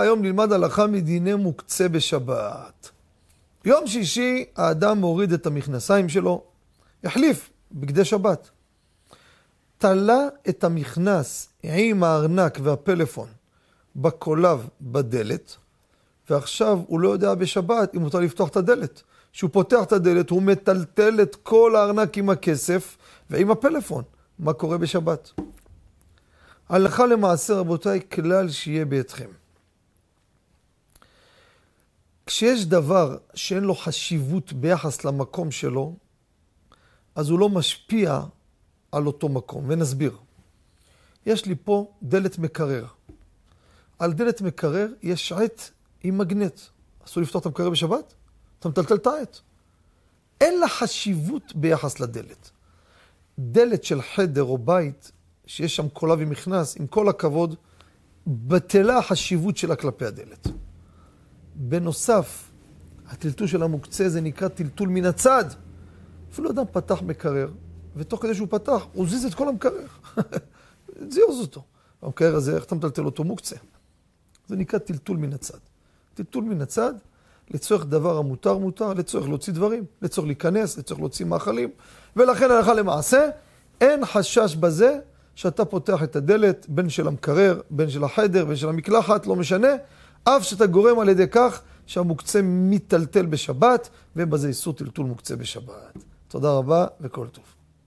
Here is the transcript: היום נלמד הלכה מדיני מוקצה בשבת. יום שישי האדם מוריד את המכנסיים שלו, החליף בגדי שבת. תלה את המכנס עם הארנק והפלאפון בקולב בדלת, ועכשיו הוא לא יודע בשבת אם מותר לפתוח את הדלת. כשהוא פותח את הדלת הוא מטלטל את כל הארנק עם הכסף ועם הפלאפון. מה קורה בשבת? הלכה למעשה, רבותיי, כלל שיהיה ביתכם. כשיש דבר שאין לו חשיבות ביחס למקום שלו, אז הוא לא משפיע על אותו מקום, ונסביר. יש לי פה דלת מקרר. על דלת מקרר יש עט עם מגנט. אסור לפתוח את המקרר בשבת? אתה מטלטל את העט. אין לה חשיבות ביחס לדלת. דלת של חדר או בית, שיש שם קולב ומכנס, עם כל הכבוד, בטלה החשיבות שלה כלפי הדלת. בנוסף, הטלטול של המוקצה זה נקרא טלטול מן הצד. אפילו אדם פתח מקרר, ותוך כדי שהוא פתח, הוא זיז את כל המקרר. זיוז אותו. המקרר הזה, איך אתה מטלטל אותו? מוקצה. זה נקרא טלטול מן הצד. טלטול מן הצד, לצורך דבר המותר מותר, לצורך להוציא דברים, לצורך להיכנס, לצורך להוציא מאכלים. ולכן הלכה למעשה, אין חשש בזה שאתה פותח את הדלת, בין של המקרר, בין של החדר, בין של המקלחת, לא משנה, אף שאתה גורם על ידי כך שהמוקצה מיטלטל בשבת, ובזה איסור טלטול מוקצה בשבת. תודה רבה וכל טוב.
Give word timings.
היום 0.00 0.22
נלמד 0.22 0.52
הלכה 0.52 0.86
מדיני 0.86 1.34
מוקצה 1.34 1.88
בשבת. 1.88 2.90
יום 3.64 3.86
שישי 3.86 4.44
האדם 4.56 4.98
מוריד 4.98 5.32
את 5.32 5.46
המכנסיים 5.46 6.08
שלו, 6.08 6.42
החליף 7.04 7.50
בגדי 7.72 8.04
שבת. 8.04 8.50
תלה 9.78 10.20
את 10.48 10.64
המכנס 10.64 11.48
עם 11.62 12.04
הארנק 12.04 12.58
והפלאפון 12.62 13.28
בקולב 13.96 14.68
בדלת, 14.80 15.56
ועכשיו 16.30 16.78
הוא 16.86 17.00
לא 17.00 17.08
יודע 17.08 17.34
בשבת 17.34 17.94
אם 17.96 18.00
מותר 18.00 18.20
לפתוח 18.20 18.48
את 18.48 18.56
הדלת. 18.56 19.02
כשהוא 19.32 19.50
פותח 19.52 19.82
את 19.82 19.92
הדלת 19.92 20.30
הוא 20.30 20.42
מטלטל 20.42 21.22
את 21.22 21.36
כל 21.42 21.76
הארנק 21.76 22.18
עם 22.18 22.30
הכסף 22.30 22.96
ועם 23.30 23.50
הפלאפון. 23.50 24.04
מה 24.38 24.52
קורה 24.52 24.78
בשבת? 24.78 25.30
הלכה 26.72 27.06
למעשה, 27.06 27.54
רבותיי, 27.54 28.00
כלל 28.12 28.50
שיהיה 28.50 28.84
ביתכם. 28.84 29.28
כשיש 32.26 32.66
דבר 32.66 33.16
שאין 33.34 33.64
לו 33.64 33.74
חשיבות 33.74 34.52
ביחס 34.52 35.04
למקום 35.04 35.50
שלו, 35.50 35.96
אז 37.14 37.30
הוא 37.30 37.38
לא 37.38 37.48
משפיע 37.48 38.20
על 38.92 39.06
אותו 39.06 39.28
מקום, 39.28 39.64
ונסביר. 39.68 40.16
יש 41.26 41.46
לי 41.46 41.54
פה 41.64 41.92
דלת 42.02 42.38
מקרר. 42.38 42.86
על 43.98 44.12
דלת 44.12 44.40
מקרר 44.40 44.88
יש 45.02 45.32
עט 45.32 45.62
עם 46.02 46.18
מגנט. 46.18 46.60
אסור 47.04 47.22
לפתוח 47.22 47.40
את 47.40 47.46
המקרר 47.46 47.70
בשבת? 47.70 48.14
אתה 48.58 48.68
מטלטל 48.68 48.94
את 48.94 49.06
העט. 49.06 49.38
אין 50.40 50.60
לה 50.60 50.68
חשיבות 50.68 51.54
ביחס 51.54 52.00
לדלת. 52.00 52.50
דלת 53.38 53.84
של 53.84 54.02
חדר 54.02 54.42
או 54.42 54.58
בית, 54.58 55.12
שיש 55.52 55.76
שם 55.76 55.88
קולב 55.88 56.18
ומכנס, 56.22 56.76
עם 56.80 56.86
כל 56.86 57.08
הכבוד, 57.08 57.54
בטלה 58.26 58.98
החשיבות 58.98 59.56
שלה 59.56 59.76
כלפי 59.76 60.06
הדלת. 60.06 60.48
בנוסף, 61.54 62.50
הטלטול 63.08 63.46
של 63.46 63.62
המוקצה 63.62 64.08
זה 64.08 64.20
נקרא 64.20 64.48
טלטול 64.48 64.88
מן 64.88 65.04
הצד. 65.04 65.44
אפילו 66.32 66.50
אדם 66.50 66.64
פתח 66.72 67.02
מקרר, 67.02 67.50
ותוך 67.96 68.22
כדי 68.22 68.34
שהוא 68.34 68.48
פתח, 68.50 68.86
הוא 68.92 69.08
זיז 69.08 69.24
את 69.24 69.34
כל 69.34 69.48
המקרר. 69.48 69.86
זיוז 71.12 71.40
אותו. 71.40 71.62
המקרר 72.02 72.34
הזה, 72.34 72.56
איך 72.56 72.64
אתה 72.64 72.74
מטלטל 72.74 73.04
אותו? 73.04 73.24
מוקצה. 73.24 73.56
זה 74.46 74.56
נקרא 74.56 74.78
טלטול 74.78 75.16
מן 75.16 75.32
הצד. 75.32 75.58
טלטול 76.14 76.44
מן 76.44 76.60
הצד, 76.60 76.94
לצורך 77.50 77.86
דבר 77.86 78.18
המותר 78.18 78.58
מותר, 78.58 78.92
לצורך 78.94 79.28
להוציא 79.28 79.52
דברים, 79.52 79.84
לצורך 80.02 80.26
להיכנס, 80.26 80.78
לצורך 80.78 81.00
להוציא 81.00 81.26
מאכלים. 81.26 81.70
ולכן 82.16 82.50
הלכה 82.50 82.74
למעשה, 82.74 83.28
אין 83.80 84.06
חשש 84.06 84.56
בזה 84.56 84.98
שאתה 85.34 85.64
פותח 85.64 86.02
את 86.02 86.16
הדלת, 86.16 86.66
בין 86.68 86.88
של 86.88 87.08
המקרר, 87.08 87.60
בין 87.70 87.90
של 87.90 88.04
החדר, 88.04 88.44
בין 88.44 88.56
של 88.56 88.68
המקלחת, 88.68 89.26
לא 89.26 89.36
משנה, 89.36 89.68
אף 90.24 90.42
שאתה 90.42 90.66
גורם 90.66 90.98
על 90.98 91.08
ידי 91.08 91.26
כך 91.30 91.62
שהמוקצה 91.86 92.42
מיטלטל 92.42 93.26
בשבת, 93.26 93.88
ובזה 94.16 94.48
איסור 94.48 94.72
טלטול 94.74 95.06
מוקצה 95.06 95.36
בשבת. 95.36 95.98
תודה 96.28 96.52
רבה 96.52 96.86
וכל 97.00 97.26
טוב. 97.32 97.44